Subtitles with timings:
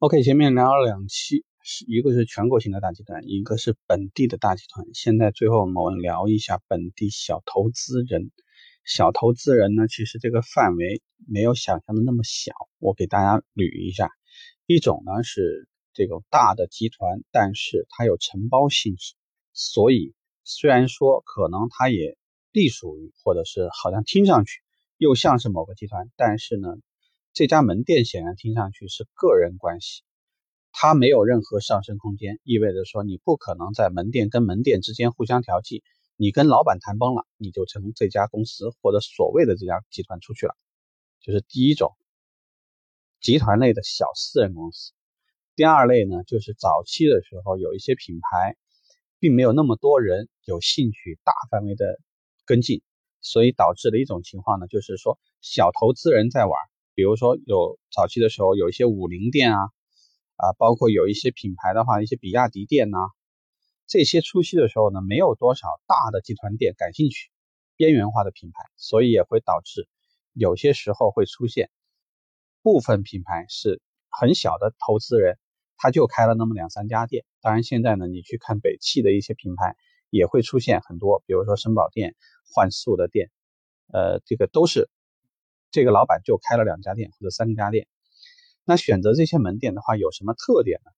[0.00, 1.44] OK，前面聊了两期，
[1.86, 4.86] 一个是全国性的大集团，一个是本地的大集团。
[4.94, 8.30] 现在最后我们聊一下本地小投资人。
[8.82, 12.54] 小投资人呢，其实这个范围没有想象的那么小。
[12.78, 14.08] 我给大家捋一下，
[14.64, 19.12] 一种呢是这种大的集团，但是它有承包性质，
[19.52, 20.14] 所以
[20.44, 22.16] 虽然说可能它也
[22.52, 24.62] 隶属于，或者是好像听上去
[24.96, 26.70] 又像是某个集团，但是呢。
[27.32, 30.02] 这家门店显然听上去是个人关系，
[30.72, 35.84] 它没有任何上升空间，意味着说你不可能在门店跟门店之间互相调剂。
[36.16, 40.54] 你跟老板谈崩了，你就从这家公司或者所谓的这家集团出去了，
[41.22, 41.96] 就是第一种
[43.20, 44.92] 集团类的小私人公司。
[45.54, 48.56] 第二类呢，就是早期的时候有一些品牌，
[49.18, 51.98] 并没有那么多人有兴趣大范围的
[52.44, 52.82] 跟进，
[53.20, 56.69] 所以导致的一种情况呢，就是说小投资人在玩。
[57.00, 59.58] 比如说有早期的时候有一些五菱店啊，
[60.36, 62.98] 啊，包括有一些品牌的话，一些比亚迪店呐，
[63.86, 67.30] 这些初期的时候呢，没有多少大的集团店感兴趣，
[67.74, 69.88] 边缘化的品牌，所以也会导致
[70.34, 71.70] 有些时候会出现
[72.60, 73.80] 部分品牌是
[74.10, 75.38] 很小的投资人，
[75.78, 77.24] 他就开了那么两三家店。
[77.40, 79.74] 当然现在呢，你去看北汽的一些品牌
[80.10, 82.14] 也会出现很多，比如说绅宝店、
[82.54, 83.30] 幻速的店，
[83.90, 84.90] 呃，这个都是。
[85.70, 87.86] 这个老板就开了两家店或者三家店，
[88.64, 90.90] 那选择这些门店的话有什么特点呢？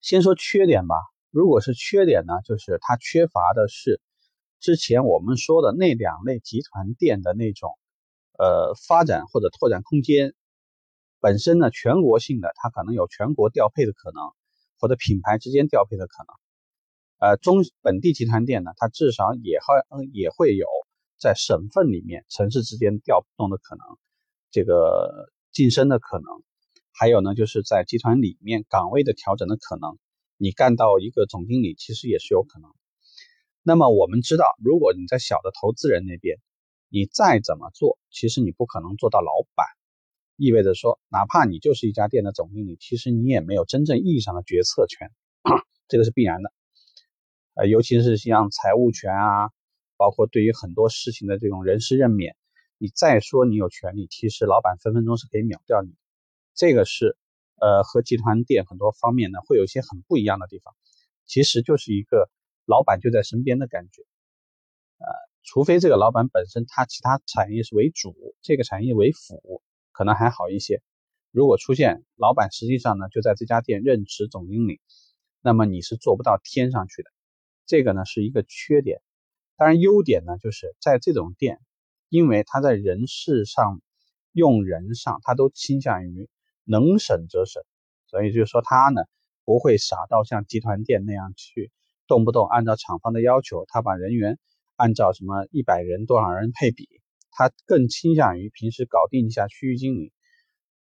[0.00, 0.96] 先说缺点吧。
[1.30, 4.00] 如果是缺点呢，就是它缺乏的是
[4.60, 7.78] 之前我们说的那两类集团店的那种
[8.38, 10.34] 呃发展或者拓展空间。
[11.20, 14.22] 本身呢，全国性的它可能有全国调配的可能，
[14.78, 17.30] 或者品牌之间调配的可能。
[17.30, 20.66] 呃，中本地集团店呢，它至少也会嗯也会有。
[21.22, 23.86] 在省份里面，城市之间调动的可能，
[24.50, 26.26] 这个晋升的可能，
[26.92, 29.98] 还有呢，就是在集团里面岗位的调整的可能，
[30.36, 32.68] 你干到一个总经理，其实也是有可能。
[33.62, 36.38] 那么我们知道，如果你在小的投资人那边，
[36.88, 39.64] 你再怎么做，其实你不可能做到老板，
[40.36, 45.12] 意味着说，哪怕你就是一家店的总经理，其实你也没有真正意义上的决策权，
[45.86, 46.52] 这个是必然的。
[47.54, 49.50] 呃，尤其是像财务权啊。
[50.02, 52.34] 包括对于很多事情的这种人事任免，
[52.76, 55.94] 你再说你有权利，其实老板分分钟是可以秒掉你。
[56.56, 57.16] 这个是
[57.60, 60.74] 呃和集团店很多方面呢会有一些很不一样的地方。
[61.24, 62.28] 其实就是一个
[62.66, 64.02] 老板就在身边的感觉。
[64.98, 65.06] 呃，
[65.44, 70.82] 除非这个老板本身他其他产业是为主，这个产业为辅，可能还好一些。
[71.30, 74.80] 如果出现老板实际上呢就在这家店任职总经理，
[75.40, 77.10] 那么你是做不到天上去的。
[77.66, 79.00] 这个呢是一个缺点。
[79.56, 81.60] 当然，优点呢，就是在这种店，
[82.08, 83.80] 因为他在人事上、
[84.32, 86.28] 用人上，他都倾向于
[86.64, 87.62] 能省则省，
[88.06, 89.02] 所以就是说他呢
[89.44, 91.70] 不会傻到像集团店那样去
[92.06, 94.38] 动不动按照厂方的要求，他把人员
[94.76, 96.88] 按照什么一百人多少人配比，
[97.30, 100.12] 他更倾向于平时搞定一下区域经理，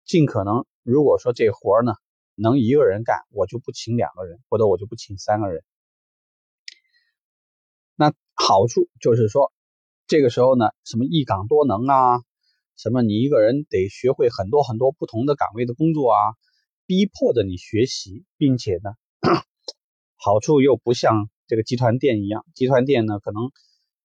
[0.05, 1.93] 尽可能如果说这活儿呢
[2.35, 5.63] 能一个人干，我就不请两个人，或者我就不请三个人。
[7.95, 9.53] 那好处就是说，
[10.07, 12.21] 这个时候呢，什么一岗多能啊，
[12.75, 16.17] 什么你一个人得学会很多很多不同的岗位的工作啊，
[16.87, 18.93] 逼迫着你学习，并且呢，
[20.17, 23.51] 好处又不像这个集团店一样，集团店呢可能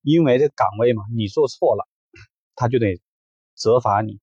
[0.02, 1.88] 因为这岗位嘛，你做错了，
[2.54, 3.00] 他就得
[3.54, 4.20] 责罚你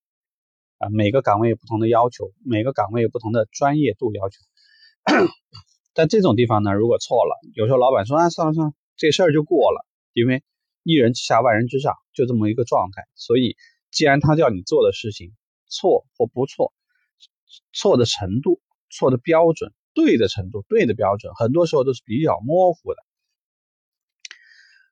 [0.77, 0.89] 啊。
[0.91, 4.35] 每个岗位有不同的要求，每个岗位有不同的专业度要求。
[5.95, 8.73] 但这种地方呢，如果错了，有时候老板说啊，算了算了。
[8.95, 10.43] 这事儿就过了，因为
[10.83, 13.03] 一人之下万人之上，就这么一个状态。
[13.15, 13.57] 所以，
[13.91, 15.33] 既然他叫你做的事情
[15.67, 16.73] 错或不错，
[17.73, 22.97] 错的程度、错的标准、对的程度、对的标准，很多时候都是比较模糊的。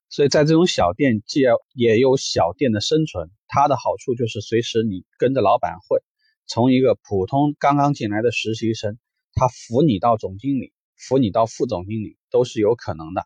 [0.10, 6.02] 所以在这种小店，既然也有小店的生存，它的好处就是随时你跟着老板混，
[6.48, 9.00] 从一个普通刚刚进来的实习生，
[9.34, 13.26] 他扶你到总经理，扶你到副总经理，都是有可能的。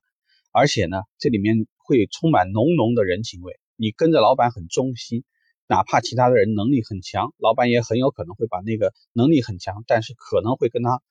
[0.57, 3.59] 而且呢，这里面会充满浓浓的人情味。
[3.75, 5.25] 你跟着老板很忠心，
[5.67, 11.01] 哪怕其他的人能力很强，老板也很有可能会把那个能力很强，但是可能会跟他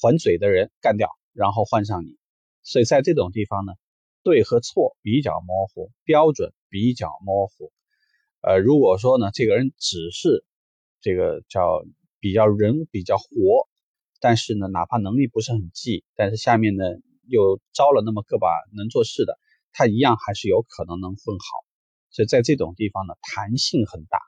[0.00, 2.16] 还嘴的人干掉，然后换上你。
[2.62, 3.74] 所以在这种地方呢，
[4.22, 7.70] 对和错比较模糊，标准比较模糊。
[8.40, 10.42] 呃，如果说呢，这个人只是
[11.02, 11.84] 这个叫
[12.18, 13.68] 比较人比较活，
[14.20, 16.84] 但是呢，哪怕能力不是很济，但是下面呢。
[17.28, 19.38] 又招了那么个把能做事的，
[19.72, 21.64] 他一样还是有可能能混好，
[22.10, 24.18] 所以在这种地方呢，弹性很大，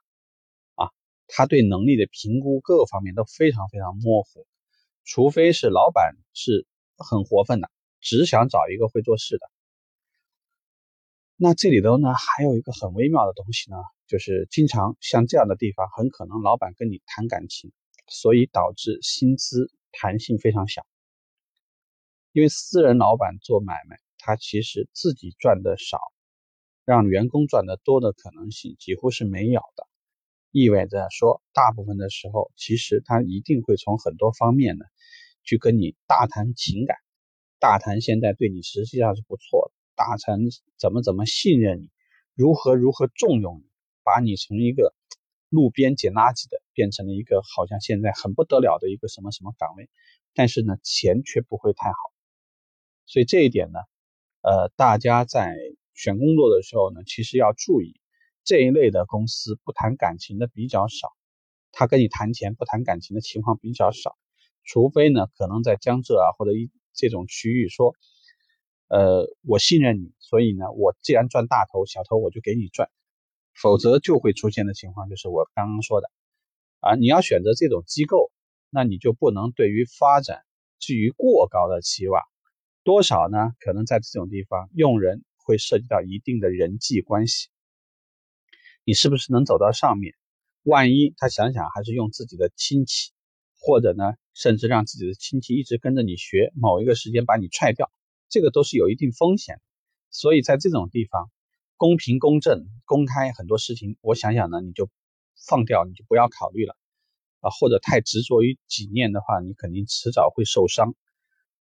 [0.74, 0.90] 啊，
[1.26, 4.46] 他对能力的评估各个方面都非常非常模糊，
[5.04, 6.66] 除非是老板是
[6.96, 9.50] 很活分的，只想找一个会做事的。
[11.36, 13.76] 那这里头呢，还有一个很微妙的东西呢，
[14.08, 17.70] 就是经常像这样的地方，很可能老板跟你谈感情，
[18.08, 20.84] 所以导致薪资弹性非常小。
[22.38, 25.98] 因为私人老板做买卖，他其实自己赚的少，
[26.84, 29.88] 让员工赚的多的可能性几乎是没有的。
[30.52, 34.84] 意味着说，大部分的时候，其实他一定会从很多方面呢，
[35.42, 36.96] 去跟你大谈情感，
[37.58, 40.38] 大谈现在对你实际上是不错的，大谈
[40.78, 41.90] 怎么怎么信任你，
[42.36, 43.68] 如何如何重用你，
[44.04, 44.94] 把你从一个
[45.48, 49.90] 路边捡垃圾的变成了一个好像现在很不得了的一个什么什么岗位，
[50.34, 51.96] 但是呢，钱却不会太好。
[53.08, 53.78] 所以这一点呢，
[54.42, 55.56] 呃，大家在
[55.94, 57.98] 选工作的时候呢，其实要注意
[58.44, 61.08] 这一类的公司不谈感情的比较少，
[61.72, 64.18] 他跟你谈钱不谈感情的情况比较少，
[64.62, 67.94] 除非呢，可能在江浙啊或者一这种区域说，
[68.88, 72.90] 呃，我信任你，所以呢，我既然赚大头，小头我就给你赚，
[73.54, 76.10] 否则就会出现的情况就是我刚刚说的，
[76.80, 78.30] 啊，你要选择这种机构，
[78.68, 80.42] 那你就不能对于发展
[80.78, 82.22] 寄予过高的期望。
[82.88, 83.52] 多少呢？
[83.60, 87.50] 可能在这种地方用人会涉及到一定的人际关系，
[88.82, 90.14] 你是不是能走到上面？
[90.62, 93.12] 万一他想想还是用自己的亲戚，
[93.60, 97.92] 或者呢，甚至让自己的亲戚一直跟着你学，某一个时间把你踹掉，
[98.30, 99.60] 这个都是有一定风险。
[100.10, 101.30] 所以在这种地方，
[101.76, 104.88] 公平、公正、公开很多事情，我想想呢，你就
[105.46, 106.74] 放掉，你就不要考虑了
[107.40, 107.50] 啊。
[107.50, 110.94] 或者太执着于己念的话，你肯定迟早会受伤。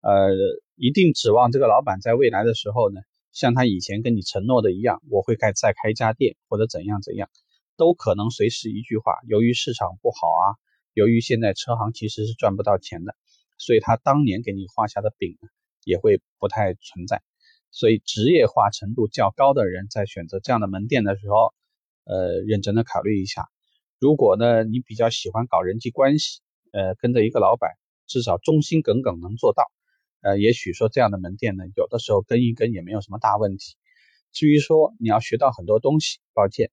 [0.00, 0.30] 呃，
[0.76, 3.00] 一定指望这个老板在未来的时候呢，
[3.32, 7.28] 像他以前跟你承诺的一样，我会开再开一家店或者怎样怎样，
[7.76, 9.14] 都可能随时一句话。
[9.26, 10.44] 由于市场不好啊，
[10.94, 13.14] 由于现在车行其实是赚不到钱的，
[13.58, 15.48] 所以他当年给你画下的饼呢，
[15.84, 17.22] 也会不太存在。
[17.70, 21.52] 所以职业化程度较高的人在选择这样的门店的时候，
[22.04, 23.46] 呃，认真的考虑一下。
[23.98, 26.40] 如果呢，你比较喜欢搞人际关系，
[26.72, 27.72] 呃，跟着一个老板，
[28.06, 29.64] 至少忠心耿耿能做到。
[30.20, 33.76] 呃，也许说这样的门店呢，有的时候跟一跟也没有什么大问题。
[34.32, 36.70] 至于说你要学到很多东西，抱歉，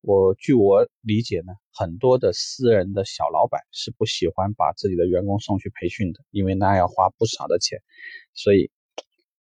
[0.00, 7.82] 我据我理解呢，很多的私人的小老板是不喜欢把自己的员工送去培训的，因为那要花不少的钱。
[8.32, 8.70] 所以，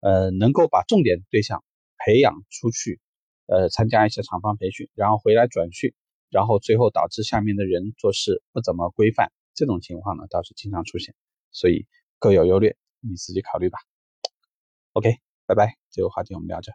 [0.01, 1.63] 呃，能够把重点对象
[1.97, 2.99] 培养出去，
[3.47, 5.93] 呃，参加一些厂方培训，然后回来转训，
[6.29, 11.15] 然后最后导致下面的人做事不怎么规范，这种情况呢倒是经常出现。
[11.51, 11.85] 所以
[12.19, 12.77] 各有优劣。
[13.01, 13.79] 你自己考虑吧。
[14.93, 15.09] OK，
[15.47, 16.73] 拜拜，这个话题我们聊着。